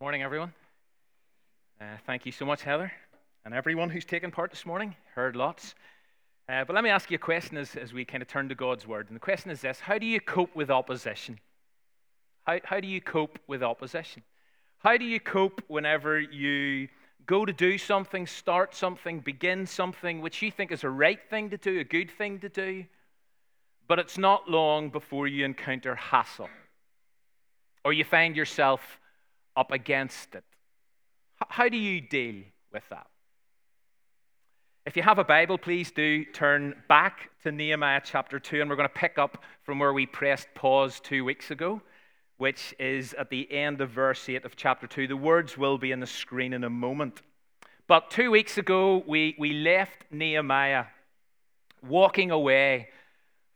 [0.00, 0.52] Morning, everyone.
[1.80, 2.92] Uh, thank you so much, Heather,
[3.44, 4.96] and everyone who's taken part this morning.
[5.14, 5.76] Heard lots.
[6.48, 8.56] Uh, but let me ask you a question as, as we kind of turn to
[8.56, 9.06] God's Word.
[9.06, 11.38] And the question is this How do you cope with opposition?
[12.42, 14.24] How, how do you cope with opposition?
[14.78, 16.88] How do you cope whenever you
[17.24, 21.50] go to do something, start something, begin something which you think is a right thing
[21.50, 22.84] to do, a good thing to do,
[23.86, 26.50] but it's not long before you encounter hassle
[27.84, 28.98] or you find yourself
[29.56, 30.44] up against it?
[31.48, 32.42] How do you deal
[32.72, 33.06] with that?
[34.86, 38.76] If you have a Bible, please do turn back to Nehemiah chapter 2, and we're
[38.76, 41.80] going to pick up from where we pressed pause two weeks ago,
[42.36, 45.06] which is at the end of verse 8 of chapter 2.
[45.06, 47.22] The words will be on the screen in a moment.
[47.86, 50.84] But two weeks ago, we, we left Nehemiah
[51.82, 52.88] walking away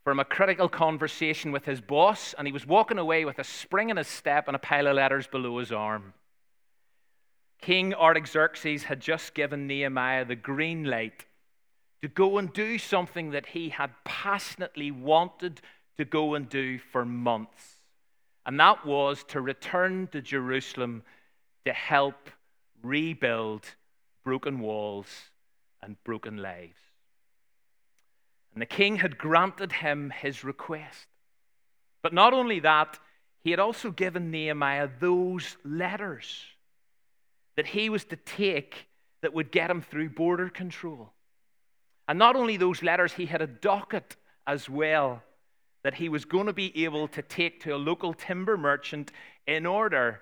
[0.09, 3.91] from a critical conversation with his boss, and he was walking away with a spring
[3.91, 6.15] in his step and a pile of letters below his arm.
[7.61, 11.27] King Artaxerxes had just given Nehemiah the green light
[12.01, 15.61] to go and do something that he had passionately wanted
[15.99, 17.83] to go and do for months.
[18.47, 21.03] And that was to return to Jerusalem
[21.67, 22.31] to help
[22.83, 23.67] rebuild
[24.25, 25.09] broken walls
[25.83, 26.88] and broken lives.
[28.59, 31.07] And the king had granted him his request.
[32.03, 32.99] But not only that,
[33.45, 36.43] he had also given Nehemiah those letters
[37.55, 38.89] that he was to take
[39.23, 41.13] that would get him through border control.
[42.09, 45.23] And not only those letters, he had a docket as well
[45.85, 49.13] that he was going to be able to take to a local timber merchant
[49.47, 50.21] in order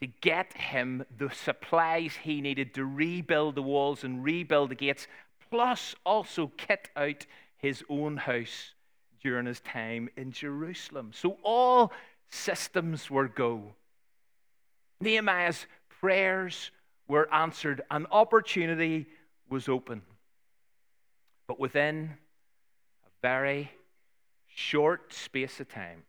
[0.00, 5.08] to get him the supplies he needed to rebuild the walls and rebuild the gates
[5.54, 7.26] plus also kit out
[7.58, 8.74] his own house
[9.22, 11.12] during his time in Jerusalem.
[11.14, 11.92] So all
[12.28, 13.62] systems were go.
[15.00, 15.66] Nehemiah's
[16.00, 16.72] prayers
[17.06, 19.06] were answered, an opportunity
[19.48, 20.02] was open.
[21.46, 22.14] But within
[23.06, 23.70] a very
[24.48, 26.02] short space of time,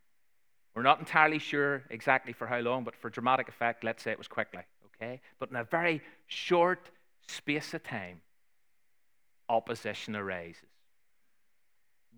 [0.73, 4.17] we're not entirely sure exactly for how long, but for dramatic effect, let's say it
[4.17, 5.21] was quickly, okay?
[5.37, 6.89] But in a very short
[7.27, 8.21] space of time,
[9.49, 10.61] opposition arises,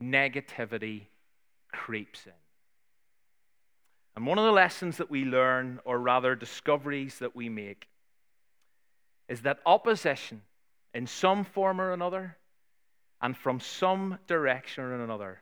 [0.01, 1.03] negativity
[1.71, 2.33] creeps in.
[4.15, 7.87] And one of the lessons that we learn, or rather discoveries that we make,
[9.29, 10.41] is that opposition
[10.93, 12.37] in some form or another
[13.21, 15.41] and from some direction or another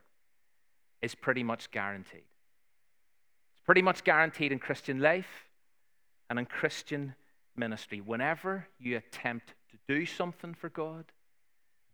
[1.01, 2.23] is pretty much guaranteed.
[3.53, 5.45] It's pretty much guaranteed in Christian life
[6.29, 7.15] and in Christian
[7.55, 8.01] ministry.
[8.01, 11.05] Whenever you attempt to do something for God,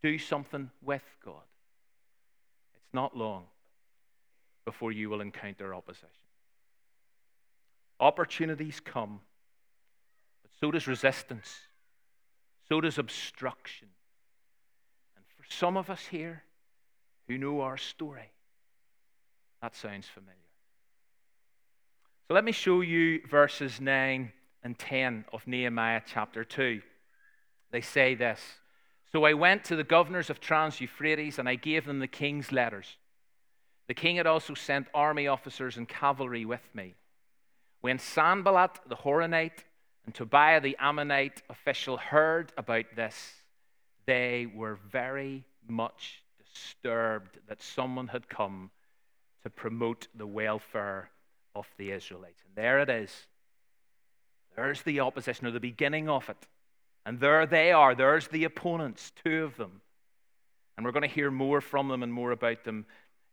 [0.03, 1.43] do something with God.
[2.75, 3.45] It's not long
[4.65, 6.07] before you will encounter opposition.
[7.99, 9.19] Opportunities come,
[10.41, 11.53] but so does resistance,
[12.67, 13.89] so does obstruction.
[15.15, 16.43] And for some of us here
[17.27, 18.31] who know our story,
[19.61, 20.35] that sounds familiar.
[22.27, 24.31] So let me show you verses 9
[24.63, 26.81] and 10 of Nehemiah chapter 2.
[27.71, 28.41] They say this
[29.11, 32.51] so I went to the governors of Trans Euphrates and I gave them the king's
[32.51, 32.97] letters.
[33.87, 36.95] The king had also sent army officers and cavalry with me.
[37.81, 39.65] When Sanballat the Horonite
[40.05, 43.33] and Tobiah the Ammonite official heard about this,
[44.05, 46.23] they were very much
[46.53, 48.71] disturbed that someone had come
[49.43, 51.09] to promote the welfare
[51.55, 52.43] of the Israelites.
[52.45, 53.27] And there it is.
[54.55, 56.47] There's the opposition, or the beginning of it.
[57.05, 57.95] And there they are.
[57.95, 59.81] There's the opponents, two of them.
[60.77, 62.85] And we're going to hear more from them and more about them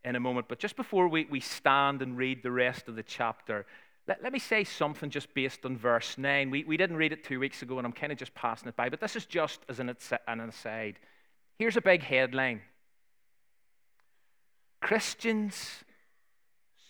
[0.04, 0.48] in a moment.
[0.48, 3.66] But just before we, we stand and read the rest of the chapter,
[4.06, 6.50] let, let me say something just based on verse 9.
[6.50, 8.76] We, we didn't read it two weeks ago, and I'm kind of just passing it
[8.76, 9.94] by, but this is just as an,
[10.26, 10.98] an aside.
[11.58, 12.62] Here's a big headline
[14.80, 15.84] Christians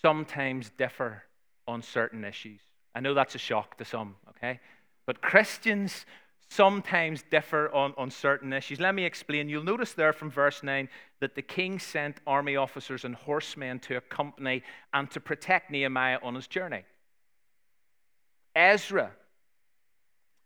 [0.02, 1.24] sometimes differ
[1.66, 2.60] on certain issues.
[2.94, 4.60] I know that's a shock to some, okay?
[5.06, 6.06] But Christians
[6.48, 8.80] sometimes differ on, on certain issues.
[8.80, 9.48] Let me explain.
[9.48, 10.88] You'll notice there from verse 9
[11.20, 14.62] that the king sent army officers and horsemen to accompany
[14.92, 16.84] and to protect Nehemiah on his journey.
[18.56, 19.10] Ezra,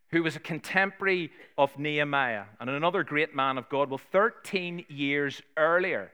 [0.09, 5.41] who was a contemporary of Nehemiah and another great man of God, well, 13 years
[5.57, 6.11] earlier,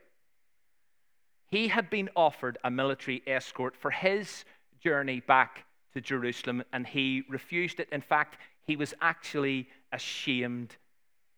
[1.48, 4.46] he had been offered a military escort for his
[4.84, 7.90] journey back to Jerusalem, and he refused it.
[7.92, 10.76] In fact, he was actually ashamed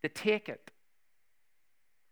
[0.04, 0.72] to take it.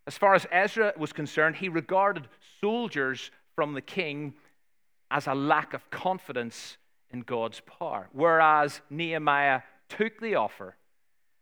[0.07, 2.27] As far as Ezra was concerned, he regarded
[2.61, 4.33] soldiers from the king
[5.11, 6.77] as a lack of confidence
[7.11, 10.75] in God's power, whereas Nehemiah took the offer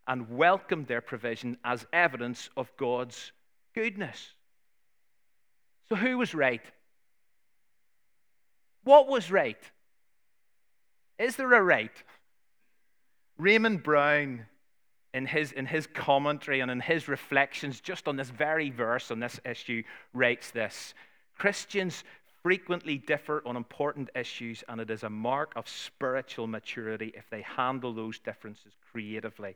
[0.08, 3.32] and welcomed their provision as evidence of God's
[3.76, 4.32] goodness.
[5.90, 6.64] So, who was right?
[8.84, 9.60] What was right?
[11.20, 11.92] Is there a right?
[13.38, 14.46] Raymond Brown,
[15.18, 19.20] in his, in his commentary and in his reflections just on this very verse, on
[19.20, 19.82] this issue,
[20.14, 20.94] writes this
[21.38, 22.04] Christians
[22.44, 27.42] frequently differ on important issues, and it is a mark of spiritual maturity if they
[27.42, 29.56] handle those differences creatively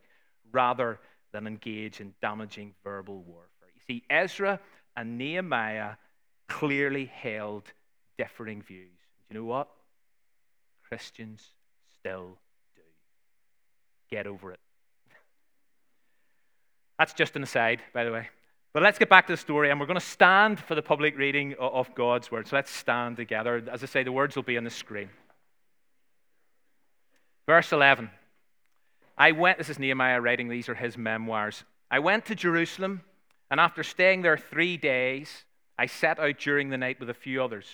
[0.50, 0.98] rather
[1.32, 3.68] than engage in damaging verbal warfare.
[3.74, 4.60] You see, Ezra
[4.96, 5.92] and Nehemiah
[6.48, 7.72] clearly held
[8.18, 8.98] differing views.
[9.28, 9.68] Do You know what?
[10.88, 11.42] Christians
[11.98, 12.36] still
[12.74, 12.82] do.
[14.10, 14.60] Get over it.
[17.02, 18.28] That's just an aside, by the way.
[18.72, 21.18] But let's get back to the story, and we're going to stand for the public
[21.18, 22.46] reading of God's word.
[22.46, 23.60] So let's stand together.
[23.72, 25.10] As I say, the words will be on the screen.
[27.44, 28.08] Verse 11.
[29.18, 31.64] I went, this is Nehemiah writing, these are his memoirs.
[31.90, 33.00] I went to Jerusalem,
[33.50, 35.44] and after staying there three days,
[35.76, 37.66] I set out during the night with a few others.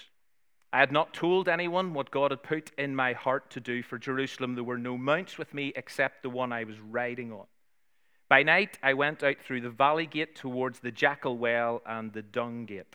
[0.72, 3.98] I had not told anyone what God had put in my heart to do for
[3.98, 4.54] Jerusalem.
[4.54, 7.44] There were no mounts with me except the one I was riding on.
[8.28, 12.20] By night, I went out through the valley gate towards the jackal well and the
[12.20, 12.94] dung gate,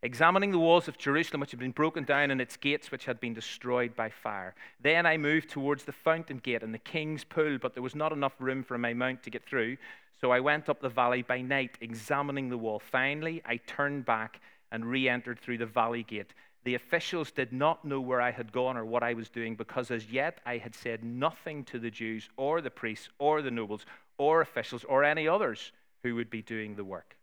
[0.00, 3.18] examining the walls of Jerusalem, which had been broken down, and its gates, which had
[3.18, 4.54] been destroyed by fire.
[4.80, 8.12] Then I moved towards the fountain gate and the king's pool, but there was not
[8.12, 9.76] enough room for my mount to get through.
[10.20, 12.78] So I went up the valley by night, examining the wall.
[12.78, 14.40] Finally, I turned back
[14.70, 16.32] and re entered through the valley gate.
[16.62, 19.90] The officials did not know where I had gone or what I was doing because
[19.90, 23.86] as yet I had said nothing to the Jews or the priests or the nobles
[24.18, 25.72] or officials or any others
[26.02, 27.16] who would be doing the work.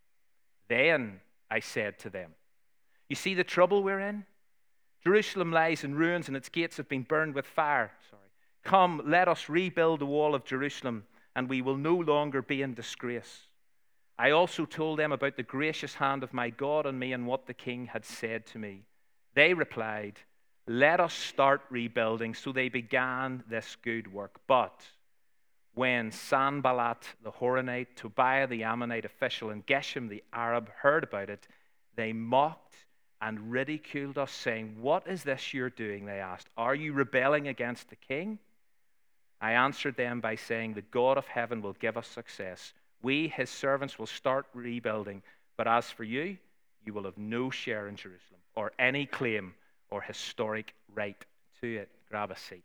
[0.67, 1.19] Then
[1.51, 2.31] I said to them,
[3.09, 4.25] You see the trouble we're in?
[5.03, 7.91] Jerusalem lies in ruins and its gates have been burned with fire.
[8.09, 8.21] Sorry.
[8.63, 11.05] Come, let us rebuild the wall of Jerusalem,
[11.35, 13.43] and we will no longer be in disgrace.
[14.17, 17.45] I also told them about the gracious hand of my God on me and what
[17.45, 18.85] the king had said to me.
[19.35, 20.19] They replied,
[20.65, 22.33] Let us start rebuilding.
[22.33, 24.39] So they began this good work.
[24.47, 24.81] But
[25.75, 31.47] when Sanballat the Horonite, Tobiah the Ammonite official, and Geshem the Arab heard about it,
[31.95, 32.75] they mocked
[33.21, 36.05] and ridiculed us, saying, What is this you're doing?
[36.05, 36.47] They asked.
[36.57, 38.39] Are you rebelling against the king?
[39.41, 42.73] I answered them by saying, The God of heaven will give us success.
[43.01, 45.21] We, his servants, will start rebuilding.
[45.57, 46.37] But as for you,
[46.85, 49.53] you will have no share in Jerusalem or any claim
[49.89, 51.17] or historic right
[51.61, 51.89] to it.
[52.09, 52.63] Grab a seat.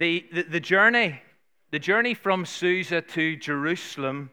[0.00, 1.20] The, the, journey,
[1.72, 4.30] the journey from Susa to Jerusalem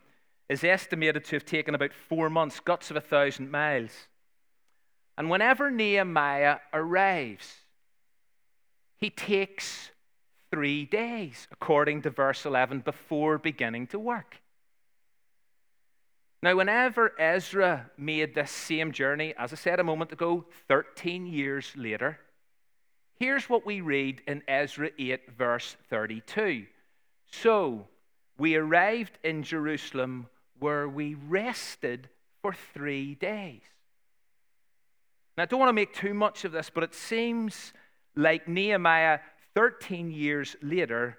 [0.48, 3.92] is estimated to have taken about four months, guts of a thousand miles.
[5.18, 7.54] And whenever Nehemiah arrives,
[8.96, 9.92] he takes
[10.52, 14.38] three days, according to verse 11, before beginning to work.
[16.42, 21.74] Now, whenever Ezra made this same journey, as I said a moment ago, 13 years
[21.76, 22.20] later,
[23.20, 26.68] Here's what we read in Ezra 8, verse 32.
[27.32, 27.88] So
[28.38, 30.28] we arrived in Jerusalem
[30.60, 32.10] where we rested
[32.42, 33.62] for three days.
[35.36, 37.74] Now, I don't want to make too much of this, but it seems
[38.16, 39.20] like Nehemiah,
[39.56, 41.18] 13 years later,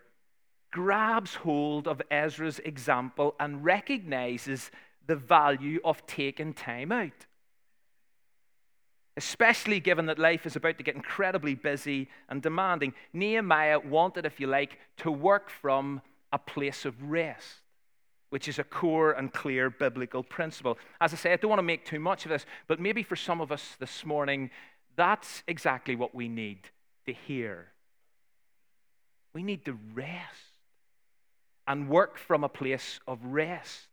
[0.70, 4.70] grabs hold of Ezra's example and recognizes
[5.06, 7.26] the value of taking time out
[9.18, 12.94] especially given that life is about to get incredibly busy and demanding.
[13.12, 16.00] Nehemiah wanted, if you like, to work from
[16.32, 17.62] a place of rest,
[18.30, 20.78] which is a core and clear biblical principle.
[21.00, 23.16] As I say, I don't want to make too much of this, but maybe for
[23.16, 24.50] some of us this morning,
[24.94, 26.60] that's exactly what we need
[27.06, 27.66] to hear.
[29.34, 30.58] We need to rest
[31.66, 33.88] and work from a place of rest.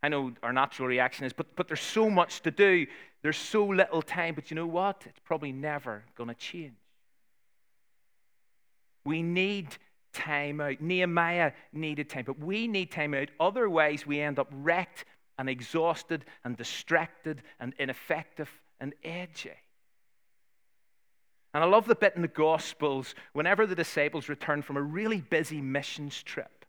[0.00, 2.86] I know our natural reaction is, but, but there's so much to do.
[3.22, 4.34] There's so little time.
[4.34, 5.04] But you know what?
[5.06, 6.74] It's probably never going to change.
[9.04, 9.68] We need
[10.12, 10.80] time out.
[10.80, 13.28] Nehemiah needed time, but we need time out.
[13.40, 15.04] Otherwise, we end up wrecked
[15.38, 18.50] and exhausted and distracted and ineffective
[18.80, 19.50] and edgy.
[21.54, 25.20] And I love the bit in the Gospels whenever the disciples return from a really
[25.20, 26.61] busy missions trip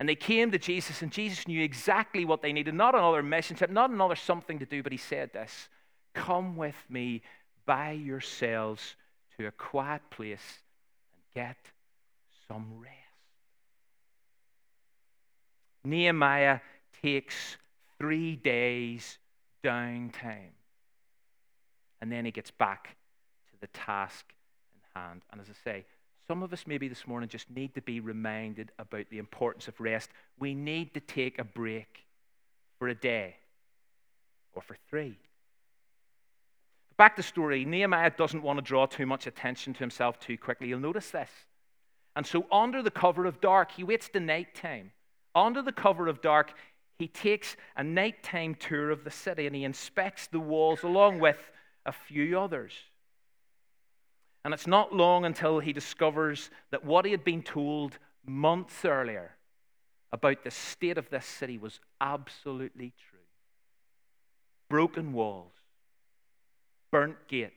[0.00, 2.74] and they came to Jesus, and Jesus knew exactly what they needed.
[2.74, 5.68] Not another mission not another something to do, but he said this
[6.14, 7.20] Come with me
[7.66, 8.96] by yourselves
[9.36, 10.60] to a quiet place
[11.12, 11.58] and get
[12.48, 12.94] some rest.
[15.84, 16.60] Nehemiah
[17.02, 17.58] takes
[17.98, 19.18] three days
[19.62, 20.54] downtime.
[22.00, 22.96] and then he gets back
[23.50, 24.32] to the task
[24.72, 25.20] in hand.
[25.30, 25.84] And as I say,
[26.30, 29.80] some of us maybe this morning just need to be reminded about the importance of
[29.80, 30.10] rest.
[30.38, 32.04] We need to take a break
[32.78, 33.34] for a day
[34.54, 35.18] or for three.
[36.96, 37.64] Back to the story.
[37.64, 40.68] Nehemiah doesn't want to draw too much attention to himself too quickly.
[40.68, 41.30] You'll notice this.
[42.14, 44.92] And so, under the cover of dark, he waits the night time.
[45.34, 46.52] Under the cover of dark,
[47.00, 51.38] he takes a nighttime tour of the city and he inspects the walls along with
[51.84, 52.74] a few others.
[54.44, 59.36] And it's not long until he discovers that what he had been told months earlier
[60.12, 63.18] about the state of this city was absolutely true.
[64.68, 65.52] Broken walls,
[66.90, 67.54] burnt gates,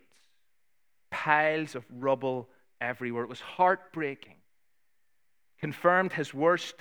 [1.09, 2.49] piles of rubble
[2.81, 3.23] everywhere.
[3.23, 4.35] It was heartbreaking.
[5.59, 6.75] Confirmed his worst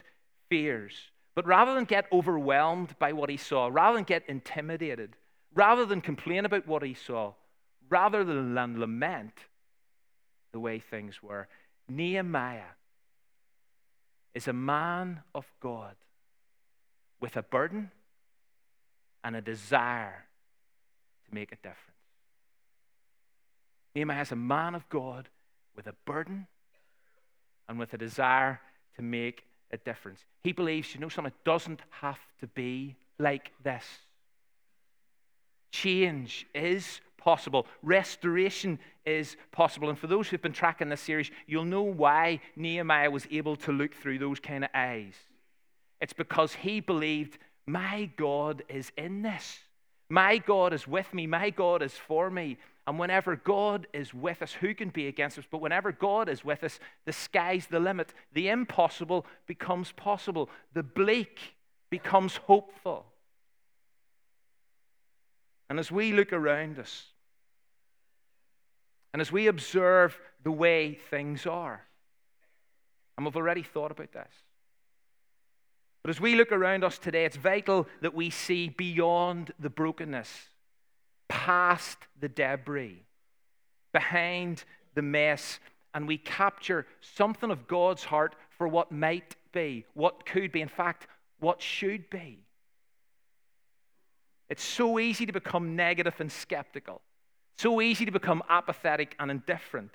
[0.48, 0.94] fears.
[1.34, 5.16] But rather than get overwhelmed by what he saw, rather than get intimidated,
[5.54, 7.32] rather than complain about what he saw,
[7.88, 9.34] rather than lament
[10.52, 11.48] the way things were,
[11.88, 12.74] Nehemiah
[14.34, 15.94] is a man of God
[17.20, 17.90] with a burden
[19.24, 20.24] and a desire
[21.26, 21.78] to make a difference.
[23.94, 25.28] Nehemiah is a man of God
[25.76, 26.46] with a burden
[27.68, 28.60] and with a desire
[28.96, 30.20] to make a difference.
[30.42, 33.84] He believes, you know, something doesn't have to be like this.
[35.70, 37.66] Change is possible.
[37.82, 39.88] Restoration is possible.
[39.88, 43.72] And for those who've been tracking this series, you'll know why Nehemiah was able to
[43.72, 45.14] look through those kind of eyes.
[46.00, 49.58] It's because he believed, my God is in this.
[50.08, 51.26] My God is with me.
[51.26, 52.58] My God is for me.
[52.86, 55.44] And whenever God is with us, who can be against us?
[55.48, 58.12] But whenever God is with us, the sky's the limit.
[58.32, 60.50] The impossible becomes possible.
[60.74, 61.38] The bleak
[61.88, 63.06] becomes hopeful.
[65.70, 67.11] And as we look around us,
[69.12, 71.84] and as we observe the way things are,
[73.16, 74.32] and we've already thought about this,
[76.02, 80.28] but as we look around us today, it's vital that we see beyond the brokenness
[81.28, 83.02] past the debris,
[83.92, 84.64] behind
[84.94, 85.60] the mess,
[85.94, 90.68] and we capture something of God's heart for what might be, what could be, in
[90.68, 91.06] fact,
[91.38, 92.38] what should be.
[94.48, 97.00] It's so easy to become negative and skeptical,
[97.56, 99.92] so easy to become apathetic and indifferent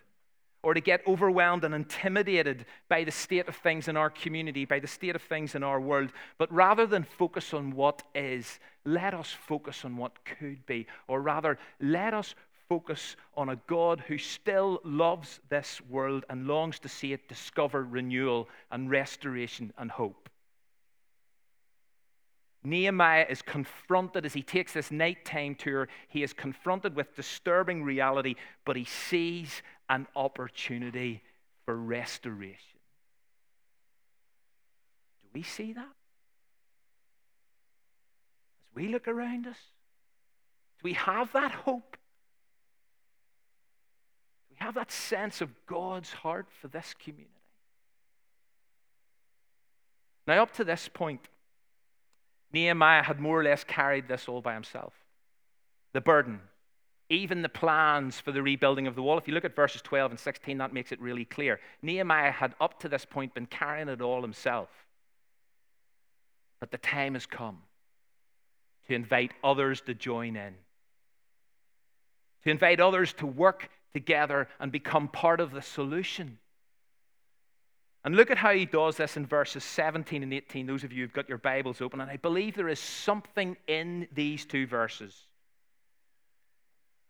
[0.63, 4.79] or to get overwhelmed and intimidated by the state of things in our community, by
[4.79, 6.11] the state of things in our world.
[6.37, 10.87] But rather than focus on what is, let us focus on what could be.
[11.07, 12.35] Or rather, let us
[12.67, 17.83] focus on a God who still loves this world and longs to see it discover
[17.83, 20.29] renewal and restoration and hope.
[22.69, 25.88] Nehemiah is confronted as he takes this nighttime tour.
[26.09, 31.24] He is confronted with disturbing reality, but he sees an opportunity
[31.65, 32.79] for restoration.
[35.24, 35.81] Do we see that?
[38.65, 39.57] As we look around us,
[40.79, 41.97] do we have that hope?
[44.50, 47.31] Do we have that sense of God's heart for this community?
[50.27, 51.29] Now, up to this point,
[52.53, 54.93] Nehemiah had more or less carried this all by himself.
[55.93, 56.39] The burden,
[57.09, 59.17] even the plans for the rebuilding of the wall.
[59.17, 61.59] If you look at verses 12 and 16, that makes it really clear.
[61.81, 64.69] Nehemiah had up to this point been carrying it all himself.
[66.59, 67.59] But the time has come
[68.87, 70.55] to invite others to join in,
[72.43, 76.39] to invite others to work together and become part of the solution.
[78.03, 80.65] And look at how he does this in verses 17 and 18.
[80.65, 84.07] Those of you who've got your Bibles open, and I believe there is something in
[84.13, 85.13] these two verses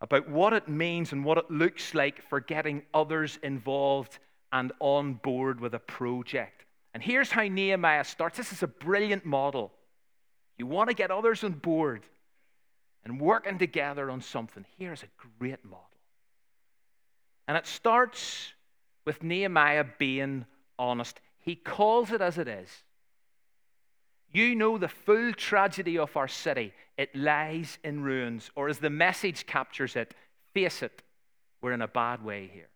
[0.02, 4.20] about what it means and what it looks like for getting others involved
[4.52, 6.66] and on board with a project.
[6.94, 8.38] And here's how Nehemiah starts.
[8.38, 9.72] This is a brilliant model.
[10.58, 12.04] You want to get others on board
[13.04, 14.66] and working together on something.
[14.78, 15.08] Here's a
[15.40, 15.84] great model.
[17.48, 18.54] And it starts
[19.06, 20.46] with Nehemiah being
[20.80, 21.20] honest.
[21.40, 22.70] He calls it as it is.
[24.32, 26.74] You know the full tragedy of our city.
[26.98, 28.52] It lies in ruins.
[28.56, 30.14] Or as the message captures it,
[30.54, 31.02] face it,
[31.62, 32.70] we're in a bad way here.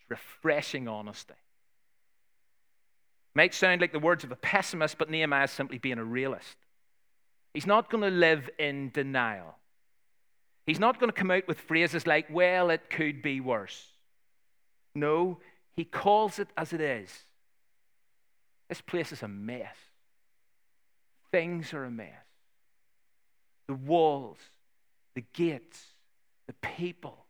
[0.00, 1.34] It's refreshing honesty.
[3.34, 6.56] Might sound like the words of a pessimist, but Nehemiah is simply being a realist.
[7.54, 9.56] He's not going to live in denial.
[10.66, 13.86] He's not going to come out with phrases like, well, it could be worse.
[14.94, 15.38] No,
[15.74, 17.10] he calls it as it is.
[18.68, 19.76] This place is a mess.
[21.30, 22.08] Things are a mess.
[23.68, 24.38] The walls,
[25.14, 25.80] the gates,
[26.46, 27.24] the people.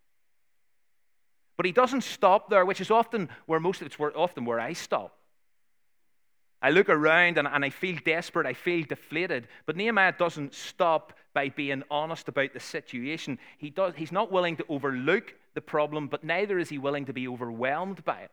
[1.56, 4.58] But he doesn't stop there, which is often where most of it's where, often where
[4.58, 5.16] I stop.
[6.60, 9.48] I look around and, and I feel desperate, I feel deflated.
[9.66, 13.38] But Nehemiah doesn't stop by being honest about the situation.
[13.58, 17.12] He does, he's not willing to overlook the problem, but neither is he willing to
[17.12, 18.30] be overwhelmed by it.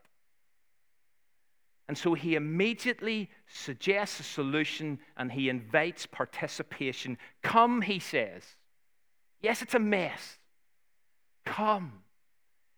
[1.87, 7.17] And so he immediately suggests a solution and he invites participation.
[7.41, 8.43] Come, he says.
[9.41, 10.37] Yes, it's a mess.
[11.45, 12.03] Come,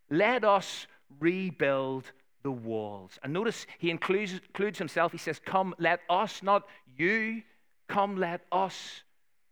[0.09, 0.87] let us
[1.19, 2.09] rebuild
[2.43, 3.19] the walls.
[3.21, 5.11] And notice he includes, includes himself.
[5.11, 6.63] He says, Come, let us, not
[6.95, 7.41] you.
[7.89, 9.03] Come, let us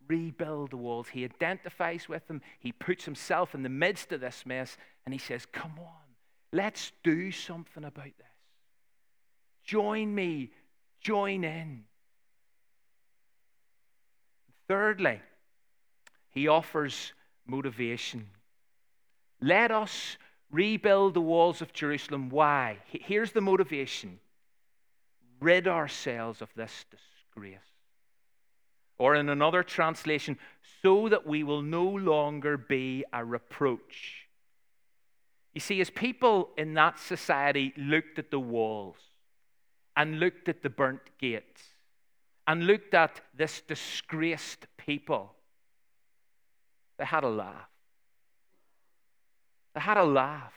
[0.10, 1.08] rebuild the walls.
[1.08, 2.42] He identifies with them.
[2.60, 4.75] He puts himself in the midst of this mess
[5.06, 6.16] and he says, Come on,
[6.51, 8.28] let's do something about this.
[9.63, 10.51] Join me,
[11.00, 11.84] join in.
[14.68, 15.22] Thirdly,
[16.30, 17.13] he offers
[17.46, 18.28] motivation.
[19.42, 20.18] Let us
[20.51, 22.30] rebuild the walls of Jerusalem.
[22.30, 22.78] Why?
[22.86, 24.20] Here's the motivation
[25.39, 27.60] rid ourselves of this disgrace.
[29.00, 30.38] Or in another translation,
[30.84, 34.27] so that we will no longer be a reproach.
[35.53, 38.98] You see, as people in that society looked at the walls,
[40.00, 41.62] and looked at the burnt gates
[42.48, 45.36] and looked at this disgraced people,
[46.98, 47.70] they had a laugh.
[49.75, 50.53] They had a laugh.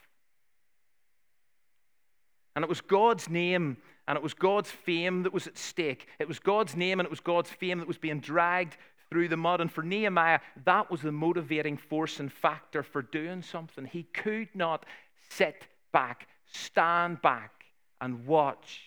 [2.54, 3.78] And it was God's name
[4.08, 6.08] and it was God's fame that was at stake.
[6.18, 8.76] It was God's name and it was God's fame that was being dragged
[9.08, 9.60] through the mud.
[9.60, 13.84] And for Nehemiah, that was the motivating force and factor for doing something.
[13.84, 14.86] He could not
[15.30, 17.64] sit back, stand back,
[18.00, 18.80] and watch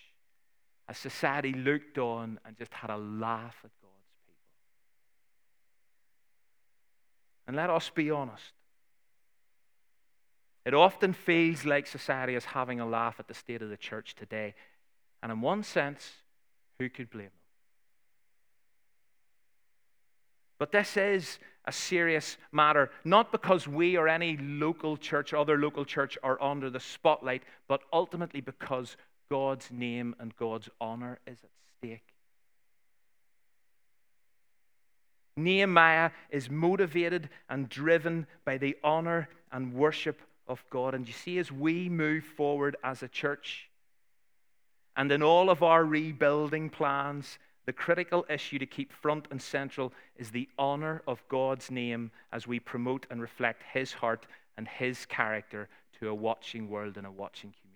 [0.90, 4.36] as society looked on and just had a laugh at God's people.
[7.48, 8.52] And let us be honest.
[10.66, 14.16] It often feels like society is having a laugh at the state of the church
[14.16, 14.56] today.
[15.26, 16.12] And in one sense,
[16.78, 17.32] who could blame them?
[20.60, 25.84] But this is a serious matter, not because we or any local church other local
[25.84, 28.98] church are under the spotlight, but ultimately because
[29.32, 32.14] God's name and God's honor is at stake.
[35.38, 40.94] Nehemiah is motivated and driven by the honor and worship of God.
[40.94, 43.72] And you see, as we move forward as a church
[44.96, 49.92] and in all of our rebuilding plans, the critical issue to keep front and central
[50.16, 54.26] is the honor of God's name as we promote and reflect His heart
[54.58, 55.68] and His character
[56.00, 57.76] to a watching world and a watching community.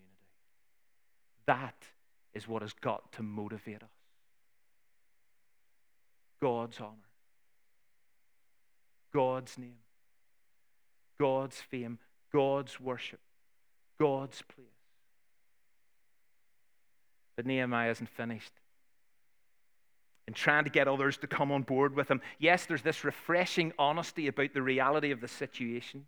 [1.45, 1.75] That
[2.33, 3.89] is what has got to motivate us.
[6.41, 7.09] God's honor,
[9.13, 9.79] God's name,
[11.19, 11.99] God's fame,
[12.31, 13.19] God's worship,
[13.99, 14.78] God's place.
[17.39, 18.51] But Nehemiah isn't finished.
[20.27, 23.71] In trying to get others to come on board with him, yes, there's this refreshing
[23.79, 26.05] honesty about the reality of the situation.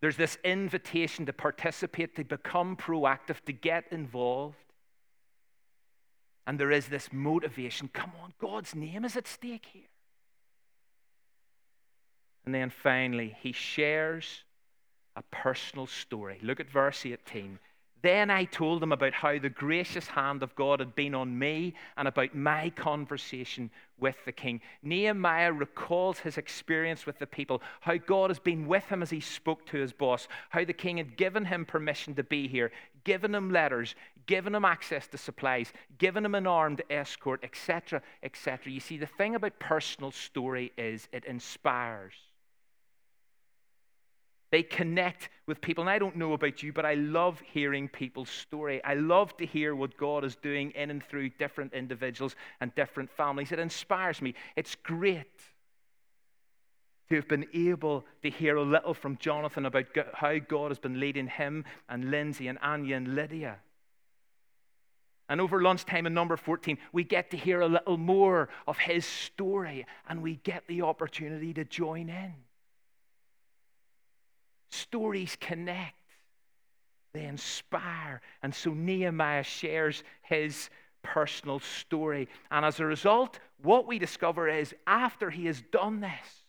[0.00, 4.54] There's this invitation to participate, to become proactive, to get involved.
[6.46, 9.90] And there is this motivation come on, God's name is at stake here.
[12.44, 14.44] And then finally, he shares
[15.16, 16.38] a personal story.
[16.40, 17.58] Look at verse 18.
[18.02, 21.74] Then I told them about how the gracious hand of God had been on me
[21.96, 24.62] and about my conversation with the king.
[24.82, 29.20] Nehemiah recalls his experience with the people, how God has been with him as he
[29.20, 32.72] spoke to his boss, how the king had given him permission to be here,
[33.04, 33.94] given him letters,
[34.26, 38.72] given him access to supplies, given him an armed escort, etc., etc.
[38.72, 42.14] You see, the thing about personal story is it inspires.
[44.50, 45.82] They connect with people.
[45.82, 48.82] And I don't know about you, but I love hearing people's story.
[48.82, 53.10] I love to hear what God is doing in and through different individuals and different
[53.10, 53.52] families.
[53.52, 54.34] It inspires me.
[54.56, 55.40] It's great
[57.08, 60.98] to have been able to hear a little from Jonathan about how God has been
[60.98, 63.58] leading him and Lindsay and Anya and Lydia.
[65.28, 69.06] And over lunchtime in number 14, we get to hear a little more of his
[69.06, 72.34] story and we get the opportunity to join in.
[74.70, 75.94] Stories connect,
[77.12, 78.20] they inspire.
[78.42, 80.70] And so Nehemiah shares his
[81.02, 82.28] personal story.
[82.50, 86.44] And as a result, what we discover is after he has done this,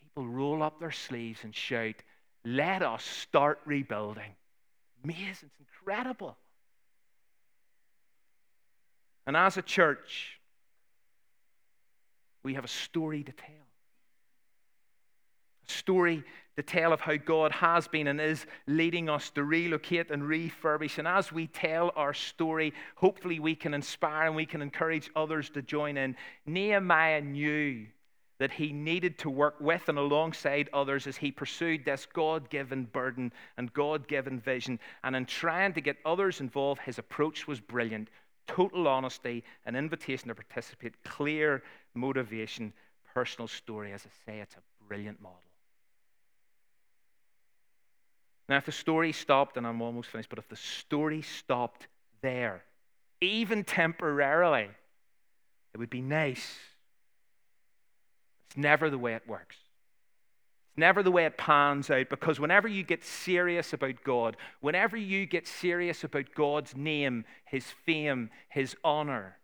[0.00, 1.96] people roll up their sleeves and shout,
[2.44, 4.34] Let us start rebuilding.
[5.04, 6.36] Amazing, it's incredible.
[9.26, 10.40] And as a church,
[12.42, 13.67] we have a story to tell
[15.68, 16.24] story
[16.56, 20.98] the tale of how God has been and is leading us to relocate and refurbish.
[20.98, 25.50] And as we tell our story, hopefully we can inspire and we can encourage others
[25.50, 26.16] to join in.
[26.46, 27.86] Nehemiah knew
[28.40, 32.86] that he needed to work with and alongside others as he pursued this God given
[32.86, 34.80] burden and God given vision.
[35.04, 38.08] And in trying to get others involved, his approach was brilliant
[38.48, 41.62] total honesty, an invitation to participate, clear
[41.94, 42.72] motivation,
[43.14, 43.92] personal story.
[43.92, 45.47] As I say, it's a brilliant model.
[48.48, 51.86] Now, if the story stopped, and I'm almost finished, but if the story stopped
[52.22, 52.62] there,
[53.20, 54.68] even temporarily,
[55.74, 56.58] it would be nice
[58.48, 59.56] it's never the way it works.
[60.70, 64.96] It's never the way it pans out because whenever you get serious about God, whenever
[64.96, 69.36] you get serious about God's name, His fame, His honor,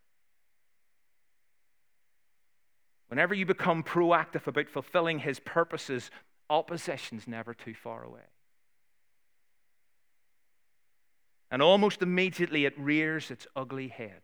[3.09, 6.11] whenever you become proactive about fulfilling His purposes,
[6.49, 8.23] opposition's never too far away.
[11.55, 14.23] And almost immediately it rears its ugly head.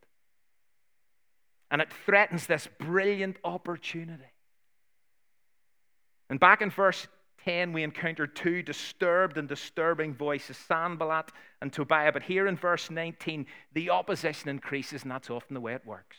[1.71, 4.33] And it threatens this brilliant opportunity.
[6.29, 7.07] And back in verse
[7.45, 11.31] 10, we encounter two disturbed and disturbing voices, Sanballat
[11.63, 12.11] and Tobiah.
[12.11, 16.17] But here in verse 19, the opposition increases, and that's often the way it works.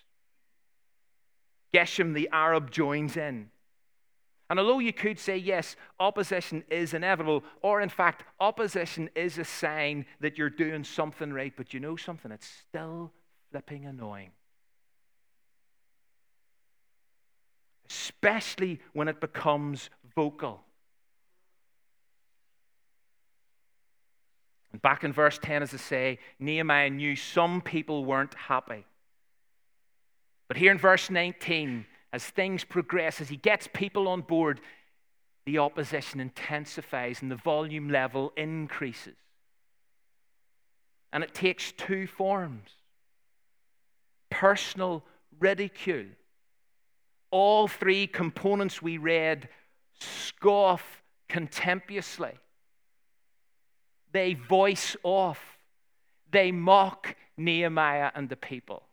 [1.74, 3.50] Geshem the Arab joins in.
[4.52, 9.46] And although you could say, yes, opposition is inevitable, or in fact, opposition is a
[9.46, 13.14] sign that you're doing something right, but you know something, it's still
[13.50, 14.32] flipping annoying.
[17.90, 20.60] Especially when it becomes vocal.
[24.74, 28.86] And back in verse 10, as I say, Nehemiah knew some people weren't happy.
[30.50, 34.60] But here in verse 19, as things progress, as he gets people on board,
[35.46, 39.16] the opposition intensifies and the volume level increases.
[41.14, 42.70] And it takes two forms
[44.30, 45.04] personal
[45.40, 46.06] ridicule.
[47.32, 49.50] All three components we read
[50.00, 52.34] scoff contemptuously.
[54.12, 55.58] They voice off.
[56.32, 58.84] They mock Nehemiah and the people.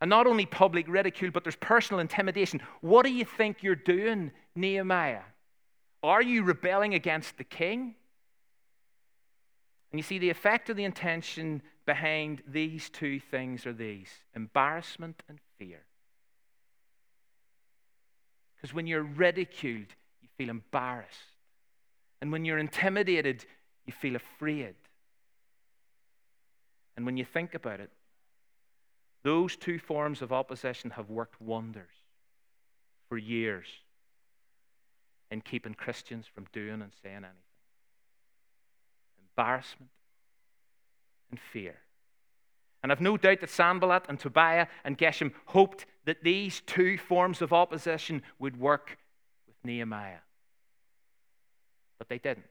[0.00, 2.60] And not only public ridicule, but there's personal intimidation.
[2.80, 5.22] What do you think you're doing, Nehemiah?
[6.02, 7.96] Are you rebelling against the king?
[9.90, 15.22] And you see, the effect of the intention behind these two things are these embarrassment
[15.28, 15.80] and fear.
[18.54, 21.18] Because when you're ridiculed, you feel embarrassed.
[22.20, 23.44] And when you're intimidated,
[23.86, 24.74] you feel afraid.
[26.96, 27.90] And when you think about it,
[29.22, 31.90] those two forms of opposition have worked wonders
[33.08, 33.66] for years
[35.30, 37.32] in keeping Christians from doing and saying anything
[39.38, 39.90] embarrassment
[41.30, 41.76] and fear.
[42.82, 47.42] And I've no doubt that Sanballat and Tobiah and Geshem hoped that these two forms
[47.42, 48.98] of opposition would work
[49.46, 50.20] with Nehemiah.
[51.98, 52.46] But they didn't.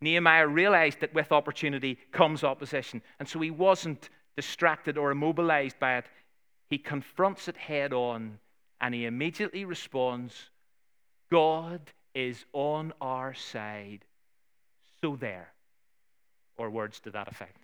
[0.00, 5.98] Nehemiah realized that with opportunity comes opposition, and so he wasn't distracted or immobilized by
[5.98, 6.06] it.
[6.68, 8.38] He confronts it head on
[8.80, 10.50] and he immediately responds
[11.30, 11.80] God
[12.14, 14.04] is on our side,
[15.00, 15.48] so there.
[16.58, 17.58] Or words to that effect.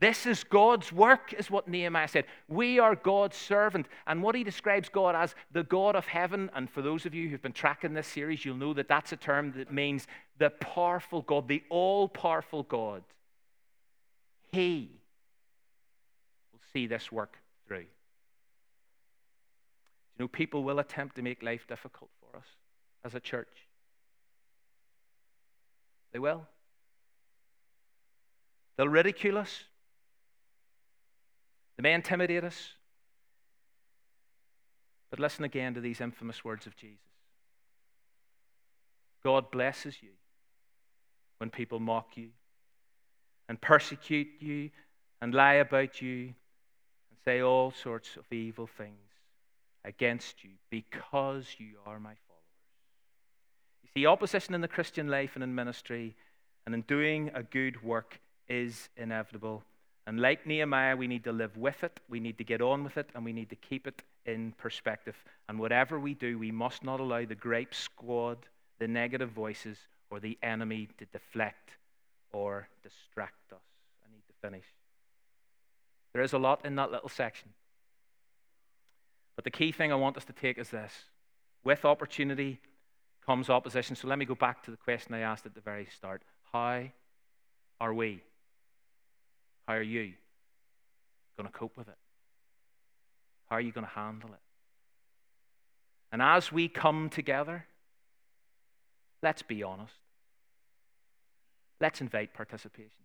[0.00, 2.24] This is God's work, is what Nehemiah said.
[2.48, 3.86] We are God's servant.
[4.06, 7.28] And what he describes God as the God of heaven, and for those of you
[7.28, 10.06] who've been tracking this series, you'll know that that's a term that means
[10.38, 13.04] the powerful God, the all powerful God.
[14.54, 14.88] He
[16.52, 17.78] will see this work through.
[17.78, 17.86] You
[20.20, 22.46] know, people will attempt to make life difficult for us
[23.04, 23.66] as a church.
[26.12, 26.46] They will.
[28.76, 29.64] They'll ridicule us.
[31.76, 32.74] They may intimidate us.
[35.10, 37.00] But listen again to these infamous words of Jesus
[39.24, 40.10] God blesses you
[41.38, 42.28] when people mock you
[43.48, 44.70] and persecute you
[45.20, 48.98] and lie about you and say all sorts of evil things
[49.84, 52.44] against you because you are my followers.
[53.82, 56.14] You see, opposition in the Christian life and in ministry
[56.66, 59.62] and in doing a good work is inevitable.
[60.06, 62.98] And like Nehemiah, we need to live with it, we need to get on with
[62.98, 65.16] it, and we need to keep it in perspective.
[65.48, 68.38] And whatever we do, we must not allow the grape squad,
[68.78, 69.78] the negative voices,
[70.10, 71.70] or the enemy to deflect
[72.34, 73.62] or distract us.
[74.04, 74.64] I need to finish.
[76.12, 77.50] There is a lot in that little section.
[79.36, 80.92] But the key thing I want us to take is this
[81.64, 82.60] With opportunity
[83.24, 83.96] comes opposition.
[83.96, 86.84] So let me go back to the question I asked at the very start How
[87.80, 88.22] are we?
[89.66, 90.12] How are you
[91.36, 91.96] going to cope with it?
[93.48, 94.40] How are you going to handle it?
[96.12, 97.64] And as we come together,
[99.22, 99.94] let's be honest.
[101.80, 103.04] Let's invite participation.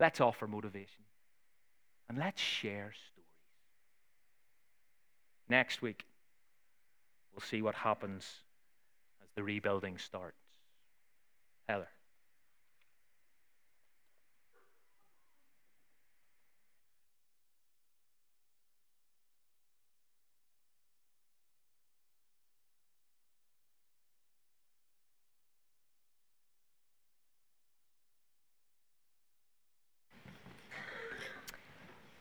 [0.00, 1.04] Let's offer motivation.
[2.08, 3.26] And let's share stories.
[5.48, 6.04] Next week,
[7.32, 8.24] we'll see what happens
[9.22, 10.36] as the rebuilding starts.
[11.68, 11.88] Heather.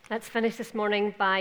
[0.09, 1.39] Let's finish this morning by